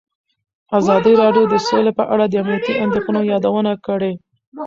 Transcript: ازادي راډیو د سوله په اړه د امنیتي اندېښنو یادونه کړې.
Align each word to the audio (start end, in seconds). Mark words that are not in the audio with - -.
ازادي 0.79 1.13
راډیو 1.21 1.43
د 1.53 1.55
سوله 1.67 1.91
په 1.99 2.03
اړه 2.13 2.25
د 2.27 2.33
امنیتي 2.41 2.73
اندېښنو 2.85 3.21
یادونه 3.31 3.71
کړې. 3.85 4.13